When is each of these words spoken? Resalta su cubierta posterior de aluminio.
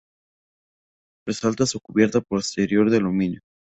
Resalta 1.27 1.67
su 1.67 1.79
cubierta 1.79 2.21
posterior 2.21 2.89
de 2.89 2.97
aluminio. 2.97 3.41